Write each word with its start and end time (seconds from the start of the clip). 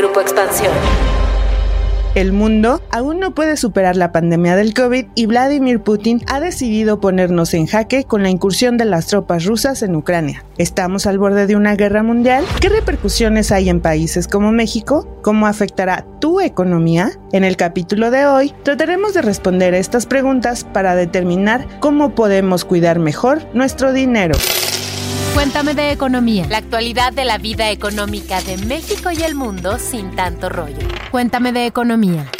Grupo 0.00 0.22
Expansión. 0.22 0.72
El 2.14 2.32
mundo 2.32 2.80
aún 2.90 3.20
no 3.20 3.34
puede 3.34 3.58
superar 3.58 3.96
la 3.96 4.12
pandemia 4.12 4.56
del 4.56 4.72
COVID 4.72 5.08
y 5.14 5.26
Vladimir 5.26 5.82
Putin 5.82 6.22
ha 6.26 6.40
decidido 6.40 7.00
ponernos 7.00 7.52
en 7.52 7.66
jaque 7.66 8.04
con 8.04 8.22
la 8.22 8.30
incursión 8.30 8.78
de 8.78 8.86
las 8.86 9.08
tropas 9.08 9.44
rusas 9.44 9.82
en 9.82 9.94
Ucrania. 9.94 10.42
¿Estamos 10.56 11.06
al 11.06 11.18
borde 11.18 11.46
de 11.46 11.54
una 11.54 11.76
guerra 11.76 12.02
mundial? 12.02 12.46
¿Qué 12.62 12.70
repercusiones 12.70 13.52
hay 13.52 13.68
en 13.68 13.80
países 13.80 14.26
como 14.26 14.52
México? 14.52 15.06
¿Cómo 15.20 15.46
afectará 15.46 16.06
tu 16.18 16.40
economía? 16.40 17.10
En 17.32 17.44
el 17.44 17.58
capítulo 17.58 18.10
de 18.10 18.24
hoy 18.24 18.54
trataremos 18.62 19.12
de 19.12 19.20
responder 19.20 19.74
estas 19.74 20.06
preguntas 20.06 20.64
para 20.64 20.94
determinar 20.94 21.66
cómo 21.78 22.14
podemos 22.14 22.64
cuidar 22.64 22.98
mejor 22.98 23.42
nuestro 23.52 23.92
dinero. 23.92 24.34
Cuéntame 25.34 25.74
de 25.74 25.92
economía. 25.92 26.46
La 26.50 26.58
actualidad 26.58 27.12
de 27.12 27.24
la 27.24 27.38
vida 27.38 27.70
económica 27.70 28.42
de 28.42 28.58
México 28.58 29.10
y 29.12 29.22
el 29.22 29.34
mundo 29.34 29.78
sin 29.78 30.14
tanto 30.16 30.48
rollo. 30.48 30.86
Cuéntame 31.10 31.52
de 31.52 31.66
economía. 31.66 32.30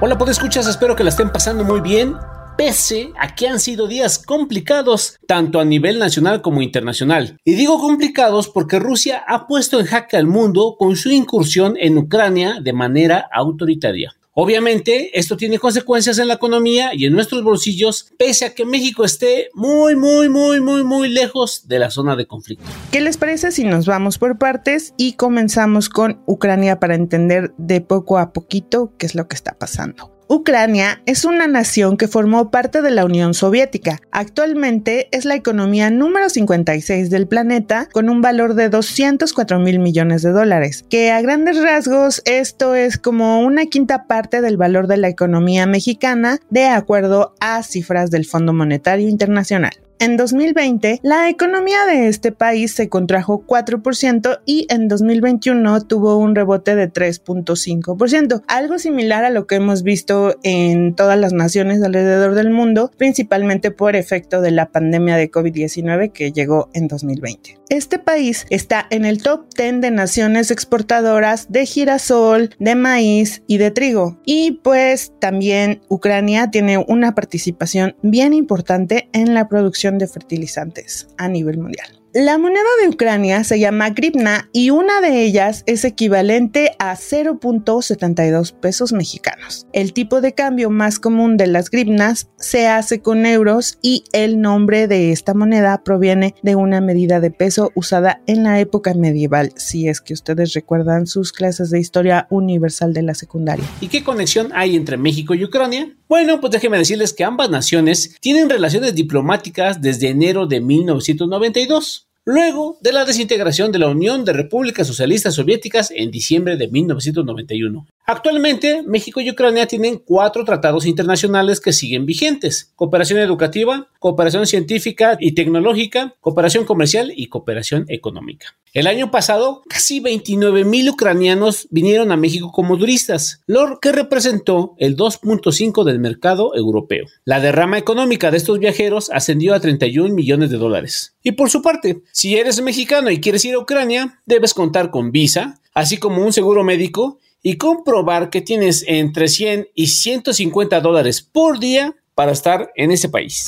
Hola, 0.00 0.18
¿por 0.18 0.28
escuchas? 0.28 0.66
Espero 0.66 0.94
que 0.94 1.02
la 1.02 1.10
estén 1.10 1.30
pasando 1.30 1.64
muy 1.64 1.80
bien. 1.80 2.14
Pese 2.58 3.12
a 3.18 3.34
que 3.34 3.48
han 3.48 3.58
sido 3.58 3.88
días 3.88 4.18
complicados 4.18 5.18
tanto 5.26 5.58
a 5.58 5.64
nivel 5.64 5.98
nacional 5.98 6.42
como 6.42 6.62
internacional. 6.62 7.38
Y 7.44 7.54
digo 7.54 7.80
complicados 7.80 8.48
porque 8.48 8.78
Rusia 8.78 9.24
ha 9.26 9.46
puesto 9.46 9.80
en 9.80 9.86
jaque 9.86 10.16
al 10.16 10.26
mundo 10.26 10.76
con 10.78 10.94
su 10.96 11.10
incursión 11.10 11.76
en 11.78 11.98
Ucrania 11.98 12.60
de 12.60 12.72
manera 12.72 13.28
autoritaria. 13.32 14.14
Obviamente, 14.36 15.16
esto 15.16 15.36
tiene 15.36 15.60
consecuencias 15.60 16.18
en 16.18 16.26
la 16.26 16.34
economía 16.34 16.90
y 16.92 17.06
en 17.06 17.12
nuestros 17.12 17.44
bolsillos, 17.44 18.12
pese 18.18 18.46
a 18.46 18.52
que 18.52 18.64
México 18.64 19.04
esté 19.04 19.48
muy, 19.54 19.94
muy, 19.94 20.28
muy, 20.28 20.60
muy, 20.60 20.82
muy 20.82 21.08
lejos 21.08 21.68
de 21.68 21.78
la 21.78 21.90
zona 21.90 22.16
de 22.16 22.26
conflicto. 22.26 22.64
¿Qué 22.90 23.00
les 23.00 23.16
parece 23.16 23.52
si 23.52 23.62
nos 23.62 23.86
vamos 23.86 24.18
por 24.18 24.36
partes 24.36 24.92
y 24.96 25.12
comenzamos 25.12 25.88
con 25.88 26.20
Ucrania 26.26 26.80
para 26.80 26.96
entender 26.96 27.54
de 27.58 27.80
poco 27.80 28.18
a 28.18 28.32
poquito 28.32 28.92
qué 28.98 29.06
es 29.06 29.14
lo 29.14 29.28
que 29.28 29.36
está 29.36 29.56
pasando? 29.56 30.13
Ucrania 30.26 31.02
es 31.06 31.24
una 31.24 31.46
nación 31.46 31.96
que 31.96 32.08
formó 32.08 32.50
parte 32.50 32.80
de 32.80 32.90
la 32.90 33.04
Unión 33.04 33.34
Soviética. 33.34 34.00
Actualmente 34.10 35.08
es 35.12 35.24
la 35.24 35.34
economía 35.34 35.90
número 35.90 36.30
56 36.30 37.10
del 37.10 37.28
planeta 37.28 37.88
con 37.92 38.08
un 38.08 38.22
valor 38.22 38.54
de 38.54 38.70
204 38.70 39.58
mil 39.58 39.78
millones 39.80 40.22
de 40.22 40.32
dólares, 40.32 40.84
que 40.88 41.10
a 41.10 41.20
grandes 41.20 41.62
rasgos 41.62 42.22
esto 42.24 42.74
es 42.74 42.98
como 42.98 43.40
una 43.40 43.66
quinta 43.66 44.06
parte 44.06 44.40
del 44.40 44.56
valor 44.56 44.86
de 44.86 44.96
la 44.96 45.08
economía 45.08 45.66
mexicana 45.66 46.38
de 46.48 46.66
acuerdo 46.66 47.34
a 47.40 47.62
cifras 47.62 48.10
del 48.10 48.24
Fondo 48.24 48.52
Monetario 48.52 49.08
Internacional. 49.08 49.83
En 50.00 50.16
2020, 50.16 51.00
la 51.02 51.28
economía 51.28 51.86
de 51.86 52.08
este 52.08 52.32
país 52.32 52.74
se 52.74 52.88
contrajo 52.88 53.44
4% 53.46 54.40
y 54.44 54.66
en 54.68 54.88
2021 54.88 55.82
tuvo 55.82 56.16
un 56.16 56.34
rebote 56.34 56.74
de 56.74 56.92
3.5%, 56.92 58.42
algo 58.48 58.78
similar 58.78 59.24
a 59.24 59.30
lo 59.30 59.46
que 59.46 59.54
hemos 59.54 59.84
visto 59.84 60.36
en 60.42 60.94
todas 60.96 61.18
las 61.18 61.32
naciones 61.32 61.82
alrededor 61.82 62.34
del 62.34 62.50
mundo, 62.50 62.90
principalmente 62.96 63.70
por 63.70 63.94
efecto 63.94 64.40
de 64.40 64.50
la 64.50 64.66
pandemia 64.66 65.16
de 65.16 65.30
COVID-19 65.30 66.10
que 66.12 66.32
llegó 66.32 66.70
en 66.74 66.88
2020. 66.88 67.58
Este 67.70 67.98
país 67.98 68.46
está 68.50 68.86
en 68.90 69.04
el 69.04 69.22
top 69.22 69.46
10 69.56 69.80
de 69.80 69.90
naciones 69.90 70.50
exportadoras 70.50 71.50
de 71.50 71.66
girasol, 71.66 72.50
de 72.58 72.74
maíz 72.74 73.42
y 73.46 73.58
de 73.58 73.70
trigo. 73.70 74.20
Y 74.26 74.60
pues 74.62 75.12
también 75.18 75.80
Ucrania 75.88 76.50
tiene 76.50 76.78
una 76.78 77.14
participación 77.14 77.96
bien 78.02 78.34
importante 78.34 79.08
en 79.12 79.34
la 79.34 79.48
producción 79.48 79.93
de 79.98 80.08
fertilizantes 80.08 81.08
a 81.16 81.28
nivel 81.28 81.58
mundial. 81.58 82.04
La 82.16 82.38
moneda 82.38 82.62
de 82.80 82.88
Ucrania 82.90 83.42
se 83.42 83.58
llama 83.58 83.90
grivna 83.90 84.48
y 84.52 84.70
una 84.70 85.00
de 85.00 85.24
ellas 85.24 85.64
es 85.66 85.84
equivalente 85.84 86.76
a 86.78 86.94
0.72 86.94 88.52
pesos 88.52 88.92
mexicanos. 88.92 89.66
El 89.72 89.92
tipo 89.92 90.20
de 90.20 90.32
cambio 90.32 90.70
más 90.70 91.00
común 91.00 91.36
de 91.36 91.48
las 91.48 91.70
grivnas 91.70 92.30
se 92.36 92.68
hace 92.68 93.00
con 93.00 93.26
euros 93.26 93.80
y 93.82 94.04
el 94.12 94.40
nombre 94.40 94.86
de 94.86 95.10
esta 95.10 95.34
moneda 95.34 95.82
proviene 95.82 96.36
de 96.44 96.54
una 96.54 96.80
medida 96.80 97.18
de 97.18 97.32
peso 97.32 97.72
usada 97.74 98.22
en 98.28 98.44
la 98.44 98.60
época 98.60 98.94
medieval, 98.94 99.50
si 99.56 99.88
es 99.88 100.00
que 100.00 100.14
ustedes 100.14 100.52
recuerdan 100.52 101.08
sus 101.08 101.32
clases 101.32 101.70
de 101.70 101.80
historia 101.80 102.28
universal 102.30 102.92
de 102.92 103.02
la 103.02 103.14
secundaria. 103.14 103.64
¿Y 103.80 103.88
qué 103.88 104.04
conexión 104.04 104.52
hay 104.54 104.76
entre 104.76 104.96
México 104.96 105.34
y 105.34 105.44
Ucrania? 105.44 105.92
Bueno, 106.08 106.40
pues 106.40 106.52
déjenme 106.52 106.78
decirles 106.78 107.12
que 107.12 107.24
ambas 107.24 107.50
naciones 107.50 108.16
tienen 108.20 108.50
relaciones 108.50 108.94
diplomáticas 108.94 109.80
desde 109.80 110.08
enero 110.08 110.46
de 110.46 110.60
1992 110.60 112.08
luego 112.24 112.78
de 112.80 112.92
la 112.92 113.04
desintegración 113.04 113.70
de 113.70 113.78
la 113.78 113.88
Unión 113.88 114.24
de 114.24 114.32
Repúblicas 114.32 114.86
Socialistas 114.86 115.34
Soviéticas 115.34 115.92
en 115.94 116.10
diciembre 116.10 116.56
de 116.56 116.68
1991. 116.68 117.86
Actualmente, 118.06 118.82
México 118.82 119.22
y 119.22 119.30
Ucrania 119.30 119.66
tienen 119.66 119.96
cuatro 119.96 120.44
tratados 120.44 120.84
internacionales 120.84 121.58
que 121.58 121.72
siguen 121.72 122.04
vigentes. 122.04 122.70
Cooperación 122.76 123.18
educativa, 123.18 123.88
cooperación 123.98 124.46
científica 124.46 125.16
y 125.18 125.32
tecnológica, 125.32 126.14
cooperación 126.20 126.66
comercial 126.66 127.12
y 127.16 127.28
cooperación 127.28 127.86
económica. 127.88 128.56
El 128.74 128.88
año 128.88 129.10
pasado, 129.10 129.62
casi 129.68 130.00
29 130.00 130.64
mil 130.64 130.90
ucranianos 130.90 131.66
vinieron 131.70 132.12
a 132.12 132.18
México 132.18 132.52
como 132.52 132.76
turistas, 132.76 133.40
lo 133.46 133.78
que 133.80 133.92
representó 133.92 134.74
el 134.78 134.98
2.5 134.98 135.84
del 135.84 135.98
mercado 135.98 136.54
europeo. 136.54 137.06
La 137.24 137.40
derrama 137.40 137.78
económica 137.78 138.30
de 138.30 138.36
estos 138.36 138.58
viajeros 138.58 139.10
ascendió 139.14 139.54
a 139.54 139.60
31 139.60 140.14
millones 140.14 140.50
de 140.50 140.58
dólares. 140.58 141.14
Y 141.22 141.32
por 141.32 141.48
su 141.48 141.62
parte, 141.62 142.02
si 142.12 142.36
eres 142.36 142.60
mexicano 142.60 143.10
y 143.10 143.20
quieres 143.20 143.46
ir 143.46 143.54
a 143.54 143.60
Ucrania, 143.60 144.20
debes 144.26 144.52
contar 144.52 144.90
con 144.90 145.10
visa, 145.10 145.60
así 145.72 145.96
como 145.96 146.22
un 146.22 146.34
seguro 146.34 146.64
médico 146.64 147.18
y 147.44 147.58
comprobar 147.58 148.30
que 148.30 148.40
tienes 148.40 148.84
entre 148.88 149.28
100 149.28 149.68
y 149.76 149.86
150 149.86 150.80
dólares 150.80 151.22
por 151.22 151.60
día 151.60 151.94
para 152.16 152.32
estar 152.32 152.72
en 152.74 152.90
ese 152.90 153.08
país. 153.08 153.46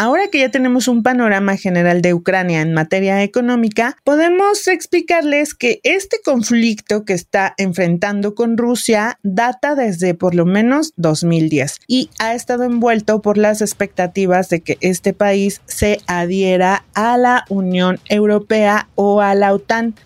Ahora 0.00 0.28
que 0.28 0.38
ya 0.38 0.48
tenemos 0.48 0.86
un 0.86 1.02
panorama 1.02 1.56
general 1.56 2.02
de 2.02 2.14
Ucrania 2.14 2.60
en 2.60 2.72
materia 2.72 3.20
económica, 3.24 3.96
podemos 4.04 4.68
explicarles 4.68 5.54
que 5.54 5.80
este 5.82 6.18
conflicto 6.24 7.04
que 7.04 7.14
está 7.14 7.54
enfrentando 7.56 8.36
con 8.36 8.56
Rusia 8.56 9.18
data 9.24 9.74
desde 9.74 10.14
por 10.14 10.36
lo 10.36 10.46
menos 10.46 10.92
2010 10.96 11.80
y 11.88 12.10
ha 12.20 12.34
estado 12.34 12.62
envuelto 12.62 13.22
por 13.22 13.38
las 13.38 13.60
expectativas 13.60 14.48
de 14.50 14.60
que 14.60 14.78
este 14.80 15.14
país 15.14 15.62
se 15.66 16.00
adhiera 16.06 16.84
a 16.94 17.16
la 17.16 17.44
Unión 17.48 17.98
Europea 18.08 18.88
o 18.94 19.20
a 19.20 19.34
la 19.34 19.52
OTAN 19.52 19.96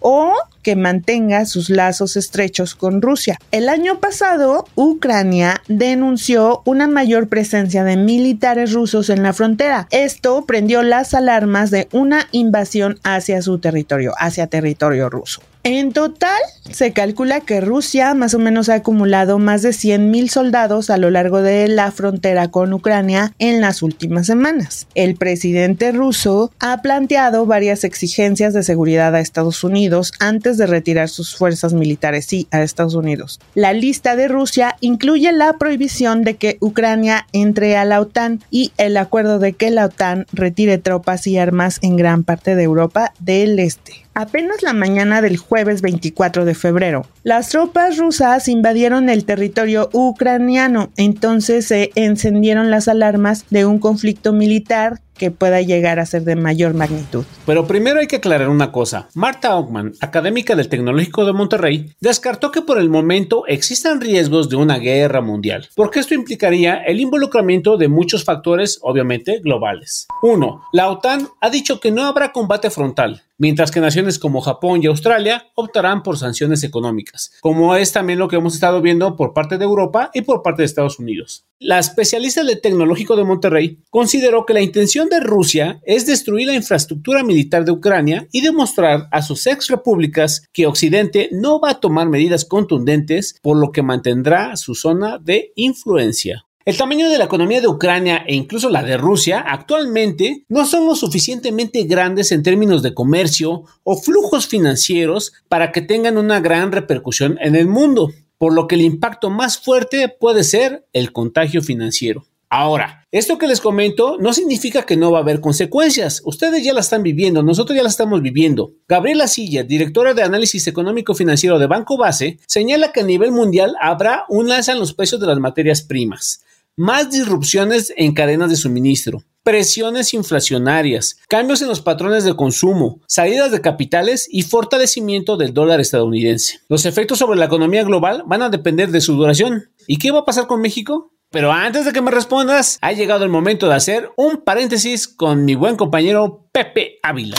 que 0.63 0.77
mantenga 0.77 1.45
sus 1.47 1.71
lazos 1.71 2.17
estrechos 2.17 2.75
con 2.75 3.03
Rusia. 3.03 3.39
El 3.51 3.69
año 3.69 4.01
pasado, 4.01 4.67
Ucrania 4.75 5.63
denunció 5.69 6.63
una 6.65 6.87
mayor 6.87 7.29
presencia 7.29 7.85
de 7.85 7.97
militares 7.97 8.73
rusos 8.73 9.11
en 9.11 9.23
la 9.23 9.33
frontera. 9.33 9.89
Esto 9.91 10.45
prendió 10.47 10.83
las 10.83 11.15
alarmas 11.15 11.71
de 11.71 11.89
una 11.93 12.29
invasión 12.33 12.99
hacia 13.03 13.43
su 13.43 13.59
territorio, 13.59 14.13
hacia 14.19 14.47
territorio 14.47 15.11
ruso. 15.11 15.43
En 15.65 15.93
total, 15.93 16.41
se 16.69 16.93
calcula 16.93 17.39
que 17.39 17.61
Rusia 17.61 18.15
más 18.15 18.35
o 18.35 18.41
menos 18.41 18.69
ha 18.69 18.75
acumulado 18.75 19.39
más 19.39 19.63
de 19.63 19.71
100.000 19.71 20.29
soldados 20.29 20.91
a 20.91 20.97
lo 20.97 21.09
largo 21.09 21.41
de 21.41 21.69
la 21.69 21.93
frontera 21.93 22.49
con 22.49 22.73
Ucrania 22.73 23.33
en 23.39 23.61
las 23.61 23.81
últimas 23.83 24.27
semanas. 24.27 24.89
El 24.97 25.15
presidente 25.15 25.93
ruso 25.93 26.51
ha 26.59 26.83
planteado 26.83 27.47
varias 27.47 27.85
exigencias 27.85 28.55
de 28.55 28.65
seguridad 28.65 29.15
a 29.15 29.21
Estados 29.21 29.63
Unidos 29.63 30.13
antes 30.19 30.59
de 30.59 30.67
retirar 30.67 31.09
sus 31.09 31.37
fuerzas 31.37 31.75
militares, 31.75 32.27
sí, 32.27 32.49
a 32.51 32.61
Estados 32.65 32.95
Unidos. 32.95 33.39
La 33.55 33.73
lista 33.73 34.17
de 34.17 34.27
Rusia 34.27 34.77
incluye 34.81 35.31
la 35.31 35.53
prohibición 35.59 36.23
de 36.23 36.35
que 36.35 36.57
Ucrania 36.61 37.29
entre 37.33 37.77
a 37.77 37.85
la 37.85 38.01
OTAN 38.01 38.41
y 38.51 38.73
el 38.79 38.97
acuerdo 38.97 39.39
de 39.39 39.53
que 39.53 39.71
la 39.71 39.85
OTAN 39.85 40.27
retire 40.33 40.79
tropas 40.79 41.29
y 41.29 41.39
armas 41.39 41.79
en 41.83 41.97
gran 41.97 42.25
parte 42.25 42.57
de 42.57 42.65
Europa 42.65 43.15
del 43.21 43.61
Este. 43.61 44.03
Apenas 44.15 44.63
la 44.63 44.75
mañana 44.75 45.23
del 45.23 45.39
jueves 45.39 45.81
24 45.81 46.45
de 46.45 46.55
febrero, 46.55 47.07
las 47.23 47.49
tropas 47.49 47.97
rusas 47.97 48.47
invadieron 48.47 49.09
el 49.09 49.25
territorio 49.25 49.89
ucraniano, 49.93 50.91
entonces 50.97 51.67
se 51.67 51.93
encendieron 51.95 52.71
las 52.71 52.89
alarmas 52.89 53.47
de 53.49 53.65
un 53.65 53.79
conflicto 53.79 54.35
militar 54.35 55.01
que 55.17 55.31
pueda 55.31 55.61
llegar 55.63 55.99
a 56.01 56.07
ser 56.07 56.25
de 56.25 56.37
mayor 56.37 56.75
magnitud. 56.75 57.25
Pero 57.47 57.67
primero 57.67 58.01
hay 58.01 58.07
que 58.07 58.17
aclarar 58.17 58.49
una 58.49 58.73
cosa. 58.73 59.09
Marta 59.15 59.55
Ockman, 59.57 59.93
académica 60.01 60.57
del 60.57 60.69
Tecnológico 60.69 61.25
de 61.25 61.33
Monterrey, 61.33 61.93
descartó 62.01 62.51
que 62.51 62.63
por 62.63 62.79
el 62.79 62.91
momento 62.91 63.47
existan 63.47 64.01
riesgos 64.01 64.49
de 64.49 64.57
una 64.57 64.79
guerra 64.79 65.21
mundial, 65.21 65.69
porque 65.77 66.01
esto 66.01 66.15
implicaría 66.15 66.83
el 66.83 67.01
involucramiento 67.01 67.77
de 67.77 67.89
muchos 67.89 68.25
factores, 68.25 68.79
obviamente, 68.83 69.39
globales. 69.39 70.07
1. 70.23 70.65
La 70.73 70.89
OTAN 70.89 71.29
ha 71.41 71.51
dicho 71.51 71.79
que 71.79 71.93
no 71.93 72.05
habrá 72.05 72.33
combate 72.33 72.71
frontal, 72.71 73.23
mientras 73.43 73.73
que 73.73 73.81
naciones 73.81 74.21
como 74.21 74.41
Japón 74.41 74.81
y 74.81 74.87
Australia 74.87 75.49
optarán 75.57 76.05
por 76.05 76.17
sanciones 76.17 76.63
económicas, 76.63 77.33
como 77.41 77.75
es 77.75 77.91
también 77.91 78.21
lo 78.21 78.29
que 78.29 78.37
hemos 78.37 78.55
estado 78.55 78.81
viendo 78.81 79.17
por 79.17 79.35
parte 79.35 79.59
de 79.59 79.65
Europa 79.65 80.13
y 80.15 80.23
por 80.23 80.45
parte 80.45 80.63
de 80.63 80.67
Estados 80.67 81.01
Unidos. 81.01 81.45
La 81.59 81.81
especialista 81.81 82.45
del 82.45 82.61
Tecnológico 82.61 83.17
de 83.17 83.25
Monterrey 83.25 83.81
consideró 83.91 84.47
que 84.47 84.55
la 84.55 84.61
intención 84.61 85.09
de 85.09 85.19
Rusia 85.19 85.81
es 85.85 86.07
destruir 86.07 86.47
la 86.47 86.55
infraestructura 86.55 87.25
militar 87.25 87.65
de 87.65 87.73
Ucrania 87.73 88.29
y 88.31 88.43
demostrar 88.43 89.09
a 89.11 89.23
sus 89.23 89.45
ex 89.49 89.67
repúblicas 89.67 90.47
que 90.53 90.69
Occidente 90.69 91.29
no 91.33 91.59
va 91.59 91.71
a 91.71 91.81
tomar 91.81 92.09
medidas 92.09 92.45
contundentes, 92.45 93.41
por 93.43 93.57
lo 93.57 93.73
que 93.73 93.83
mantendrá 93.83 94.55
su 94.55 94.77
zona 94.77 95.19
de 95.19 95.53
influencia. 95.57 96.47
El 96.65 96.77
tamaño 96.77 97.11
de 97.11 97.19
la 97.19 97.25
economía 97.25 97.61
de 97.61 97.67
Ucrania 97.67 98.23
e 98.25 98.37
incluso 98.37 98.71
la 98.71 98.85
de 98.85 98.97
Rusia 98.97 99.41
actualmente 99.41 100.45
no 100.49 100.65
son 100.65 100.87
lo 100.87 100.95
suficientemente 100.95 101.83
grandes 101.83 102.31
en 102.31 102.45
términos 102.45 102.83
de 102.83 102.95
comercio 102.95 103.65
o 103.83 103.97
flujos 103.97 104.47
financieros 104.47 105.33
para 105.49 105.73
que 105.73 105.81
tengan 105.81 106.19
una 106.19 106.39
gran 106.39 106.71
repercusión 106.71 107.37
en 107.41 107.57
el 107.57 107.67
mundo, 107.67 108.13
por 108.39 108.53
lo 108.53 108.69
que 108.69 108.77
el 108.77 108.83
impacto 108.83 109.29
más 109.29 109.59
fuerte 109.59 110.09
puede 110.09 110.45
ser 110.45 110.87
el 110.93 111.11
contagio 111.11 111.63
financiero. 111.63 112.27
Ahora, 112.49 113.07
esto 113.11 113.39
que 113.39 113.49
les 113.49 113.61
comento 113.61 114.19
no 114.19 114.33
significa 114.33 114.83
que 114.83 114.97
no 114.97 115.11
va 115.11 115.19
a 115.19 115.23
haber 115.23 115.41
consecuencias. 115.41 116.23
Ustedes 116.25 116.63
ya 116.63 116.75
la 116.75 116.81
están 116.81 117.03
viviendo, 117.03 117.43
nosotros 117.43 117.75
ya 117.75 117.83
la 117.83 117.89
estamos 117.89 118.23
viviendo. 118.23 118.73
Gabriela 118.87 119.27
Silla, 119.27 119.65
directora 119.65 120.15
de 120.15 120.23
análisis 120.23 120.69
económico 120.69 121.15
financiero 121.15 121.59
de 121.59 121.67
Banco 121.67 121.97
Base, 121.97 122.39
señala 122.47 122.93
que 122.93 123.01
a 123.01 123.05
nivel 123.05 123.33
mundial 123.33 123.75
habrá 123.81 124.27
un 124.29 124.53
alza 124.53 124.73
en 124.73 124.79
los 124.79 124.93
precios 124.95 125.21
de 125.21 125.27
las 125.27 125.41
materias 125.41 125.83
primas 125.83 126.45
más 126.77 127.11
disrupciones 127.11 127.93
en 127.97 128.15
cadenas 128.15 128.51
de 128.51 128.57
suministro, 128.57 129.23
presiones 129.43 130.15
inflacionarias, 130.15 131.19
cambios 131.29 131.61
en 131.63 131.69
los 131.69 131.81
patrones 131.81 132.25
de 132.25 132.35
consumo, 132.35 133.01
salidas 133.07 133.51
de 133.51 133.61
capitales 133.61 134.29
y 134.31 134.43
fortalecimiento 134.43 135.37
del 135.37 135.53
dólar 135.53 135.81
estadounidense. 135.81 136.61
Los 136.69 136.87
efectos 136.87 137.19
sobre 137.19 137.39
la 137.39 137.47
economía 137.47 137.85
global 137.85 138.23
van 138.27 138.43
a 138.43 138.51
depender 138.51 138.91
de 138.91 139.01
su 139.01 139.15
duración. 139.15 139.71
¿Y 139.87 139.99
qué 139.99 140.11
va 140.11 140.21
a 140.21 140.25
pasar 140.25 140.47
con 140.47 140.61
México? 140.61 141.13
Pero 141.31 141.51
antes 141.51 141.85
de 141.85 141.93
que 141.93 142.03
me 142.03 142.11
respondas, 142.11 142.79
ha 142.83 142.93
llegado 142.93 143.25
el 143.25 143.31
momento 143.31 143.69
de 143.69 143.75
hacer 143.75 144.11
un 144.17 144.43
paréntesis 144.45 145.09
con 145.09 145.45
mi 145.45 145.55
buen 145.55 145.77
compañero 145.77 146.47
Pepe 146.53 146.99
Ávila. 147.03 147.37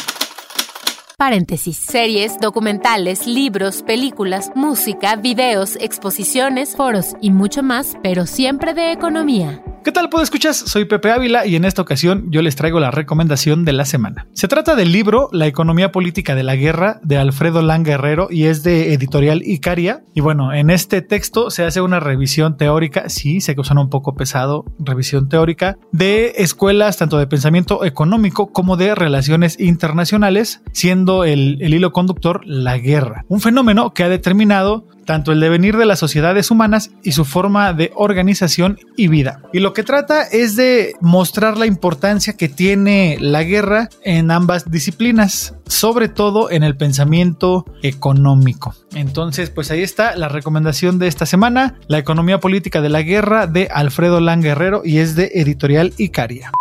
Paréntesis. 1.23 1.77
Series, 1.77 2.37
documentales, 2.37 3.27
libros, 3.27 3.81
películas, 3.81 4.51
música, 4.55 5.15
videos, 5.15 5.77
exposiciones, 5.77 6.75
foros 6.75 7.15
y 7.21 7.31
mucho 7.31 7.63
más, 7.63 7.95
pero 8.03 8.25
siempre 8.25 8.73
de 8.73 8.91
economía. 8.91 9.62
¿Qué 9.83 9.91
tal, 9.91 10.07
puedo 10.07 10.23
escuchas? 10.23 10.55
Soy 10.55 10.85
Pepe 10.85 11.11
Ávila 11.11 11.45
y 11.45 11.57
en 11.57 11.65
esta 11.65 11.81
ocasión 11.81 12.27
yo 12.31 12.41
les 12.41 12.55
traigo 12.55 12.79
la 12.79 12.89
recomendación 12.89 13.65
de 13.65 13.73
la 13.73 13.83
semana. 13.83 14.27
Se 14.31 14.47
trata 14.47 14.77
del 14.77 14.93
libro 14.93 15.27
La 15.33 15.45
economía 15.45 15.91
política 15.91 16.35
de 16.35 16.43
la 16.43 16.55
guerra 16.55 17.01
de 17.03 17.17
Alfredo 17.17 17.61
Lang 17.61 17.85
Guerrero 17.85 18.29
y 18.31 18.45
es 18.45 18.63
de 18.63 18.93
editorial 18.93 19.41
Icaria. 19.43 20.05
Y 20.13 20.21
bueno, 20.21 20.53
en 20.53 20.69
este 20.69 21.01
texto 21.01 21.49
se 21.49 21.65
hace 21.65 21.81
una 21.81 21.99
revisión 21.99 22.55
teórica, 22.55 23.09
sí, 23.09 23.41
sé 23.41 23.57
que 23.57 23.63
suena 23.65 23.81
un 23.81 23.89
poco 23.89 24.15
pesado, 24.15 24.63
revisión 24.79 25.27
teórica, 25.27 25.77
de 25.91 26.35
escuelas 26.37 26.95
tanto 26.95 27.17
de 27.17 27.27
pensamiento 27.27 27.83
económico 27.83 28.53
como 28.53 28.77
de 28.77 28.95
relaciones 28.95 29.59
internacionales, 29.59 30.61
siendo 30.71 31.25
el, 31.25 31.57
el 31.59 31.73
hilo 31.73 31.91
conductor 31.91 32.39
la 32.45 32.77
guerra. 32.77 33.25
Un 33.27 33.41
fenómeno 33.41 33.93
que 33.93 34.05
ha 34.05 34.09
determinado 34.09 34.87
tanto 35.05 35.31
el 35.31 35.39
devenir 35.39 35.77
de 35.77 35.85
las 35.85 35.99
sociedades 35.99 36.51
humanas 36.51 36.91
y 37.03 37.13
su 37.13 37.25
forma 37.25 37.73
de 37.73 37.91
organización 37.95 38.79
y 38.97 39.07
vida. 39.07 39.41
Y 39.53 39.59
lo 39.59 39.73
que 39.73 39.83
trata 39.83 40.23
es 40.23 40.55
de 40.55 40.93
mostrar 41.01 41.57
la 41.57 41.65
importancia 41.65 42.33
que 42.33 42.49
tiene 42.49 43.17
la 43.19 43.43
guerra 43.43 43.89
en 44.03 44.31
ambas 44.31 44.69
disciplinas, 44.69 45.55
sobre 45.67 46.09
todo 46.09 46.51
en 46.51 46.63
el 46.63 46.75
pensamiento 46.75 47.65
económico. 47.81 48.75
Entonces, 48.93 49.49
pues 49.49 49.71
ahí 49.71 49.81
está 49.81 50.15
la 50.15 50.29
recomendación 50.29 50.99
de 50.99 51.07
esta 51.07 51.25
semana, 51.25 51.75
La 51.87 51.97
economía 51.97 52.39
política 52.39 52.81
de 52.81 52.89
la 52.89 53.01
guerra 53.01 53.47
de 53.47 53.69
Alfredo 53.71 54.19
Lang 54.19 54.41
Guerrero 54.41 54.81
y 54.83 54.99
es 54.99 55.15
de 55.15 55.31
editorial 55.33 55.93
Icaria. 55.97 56.51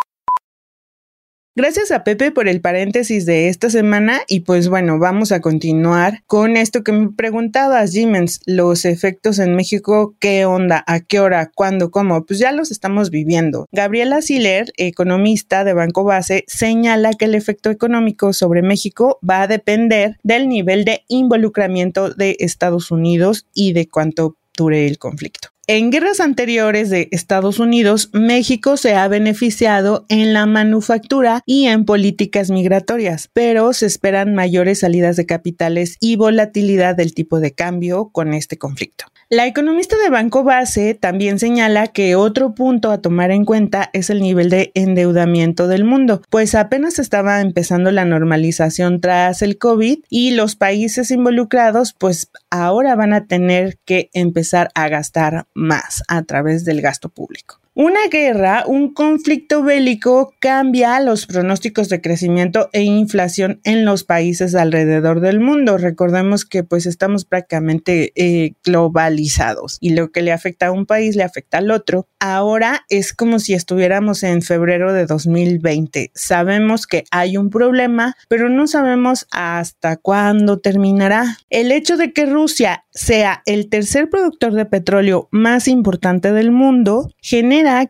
Gracias 1.55 1.91
a 1.91 2.03
Pepe 2.03 2.31
por 2.31 2.49
el 2.49 2.63
paréntesis 2.63 3.27
de 3.27 3.49
esta 3.49 3.69
semana 3.69 4.23
y 4.27 4.41
pues 4.41 4.71
bueno, 4.71 4.99
vamos 4.99 5.33
a 5.33 5.43
continuar 5.43 6.23
con 6.27 6.57
esto 6.57 6.83
que 6.83 6.93
me 6.93 7.11
preguntabas, 7.11 7.93
Jimens, 7.93 8.41
los 8.47 8.87
efectos 8.87 9.39
en 9.39 9.55
México, 9.55 10.15
qué 10.19 10.47
onda, 10.47 10.83
a 10.87 11.01
qué 11.01 11.21
hora, 11.21 11.51
cuándo, 11.55 11.91
cómo, 11.91 12.25
pues 12.25 12.39
ya 12.39 12.53
los 12.53 12.71
estamos 12.71 13.11
viviendo. 13.11 13.67
Gabriela 13.71 14.23
Siller, 14.23 14.73
economista 14.79 15.63
de 15.65 15.75
Banco 15.75 16.05
Base, 16.05 16.45
señala 16.47 17.13
que 17.13 17.27
el 17.27 17.35
efecto 17.35 17.69
económico 17.69 18.33
sobre 18.33 18.63
México 18.63 19.19
va 19.23 19.43
a 19.43 19.47
depender 19.47 20.17
del 20.23 20.49
nivel 20.49 20.87
de 20.87 21.05
involucramiento 21.09 22.15
de 22.15 22.35
Estados 22.39 22.91
Unidos 22.91 23.45
y 23.53 23.75
de 23.75 23.89
cuánto 23.89 24.39
dure 24.57 24.87
el 24.87 24.97
conflicto. 24.97 25.51
En 25.69 25.91
guerras 25.91 26.19
anteriores 26.19 26.91
de 26.91 27.07
Estados 27.13 27.61
Unidos, 27.61 28.11
México 28.13 28.77
se 28.77 28.97
ha 28.97 29.07
beneficiado 29.07 30.07
en 30.09 30.33
la 30.33 30.45
manufactura 30.45 31.41
y 31.47 31.67
en 31.67 31.85
políticas 31.85 32.51
migratorias, 32.51 33.31
pero 33.33 33.73
se 33.73 33.87
esperan 33.87 34.35
mayores 34.35 34.81
salidas 34.81 35.15
de 35.15 35.25
capitales 35.25 35.99
y 36.01 36.17
volatilidad 36.17 36.97
del 36.97 37.15
tipo 37.15 37.39
de 37.39 37.55
cambio 37.55 38.09
con 38.09 38.35
este 38.35 38.59
conflicto. 38.59 39.05
La 39.33 39.47
economista 39.47 39.97
de 39.97 40.11
Banco 40.11 40.45
Base 40.45 40.93
también 40.93 41.39
señala 41.39 41.87
que 41.87 42.17
otro 42.17 42.55
punto 42.55 42.91
a 42.91 43.01
tomar 43.01 43.31
en 43.31 43.47
cuenta 43.47 43.89
es 43.95 44.11
el 44.11 44.21
nivel 44.21 44.51
de 44.51 44.73
endeudamiento 44.75 45.69
del 45.69 45.85
mundo, 45.85 46.21
pues 46.29 46.55
apenas 46.55 46.99
estaba 46.99 47.41
empezando 47.41 47.91
la 47.93 48.05
normalización 48.05 49.01
tras 49.01 49.41
el 49.41 49.57
COVID 49.57 50.01
y 50.11 50.33
los 50.33 50.55
países 50.55 51.11
involucrados 51.11 51.95
pues 51.99 52.31
ahora 52.51 52.95
van 52.95 53.15
a 53.15 53.27
tener 53.27 53.79
que 53.87 54.11
empezar 54.13 54.69
a 54.75 54.89
gastar 54.89 55.47
más 55.55 56.03
a 56.09 56.23
través 56.23 56.65
del 56.65 56.83
gasto 56.83 57.09
público. 57.09 57.62
Una 57.75 58.09
guerra, 58.11 58.65
un 58.67 58.93
conflicto 58.93 59.63
bélico 59.63 60.35
cambia 60.41 61.01
los 61.01 61.25
pronósticos 61.25 61.89
de 61.89 62.03
crecimiento 62.03 62.69
e 62.75 62.83
inflación 62.83 63.63
en 63.65 63.87
los 63.87 64.05
países 64.05 64.55
alrededor 64.55 65.21
del 65.21 65.41
mundo. 65.41 65.79
Recordemos 65.79 66.45
que 66.45 66.65
pues 66.65 66.85
estamos 66.85 67.25
prácticamente 67.25 68.13
eh, 68.15 68.53
globalizados 68.63 69.79
y 69.81 69.95
lo 69.95 70.13
que 70.13 70.21
le 70.21 70.33
afecta 70.33 70.67
a 70.67 70.73
un 70.73 70.85
país 70.85 71.17
le 71.17 71.23
afecta 71.23 71.59
al 71.59 71.71
otro. 71.71 72.07
Ahora 72.21 72.85
es 72.91 73.15
como 73.15 73.39
si 73.39 73.55
estuviéramos 73.55 74.23
en 74.23 74.43
febrero 74.43 74.93
de 74.93 75.07
2020. 75.07 76.11
Sabemos 76.15 76.87
que 76.87 77.05
hay 77.11 77.39
un 77.39 77.49
problema, 77.49 78.17
pero 78.29 78.51
no 78.51 78.67
sabemos 78.67 79.27
hasta 79.31 79.97
cuándo 79.97 80.59
terminará. 80.59 81.39
El 81.49 81.73
hecho 81.73 81.97
de 81.97 82.13
que 82.13 82.27
Rusia 82.27 82.85
sea 82.91 83.43
el 83.47 83.71
tercer 83.71 84.11
productor 84.11 84.53
de 84.53 84.67
petróleo 84.67 85.29
más 85.31 85.69
importante 85.69 86.33
del 86.33 86.51
mundo 86.51 87.11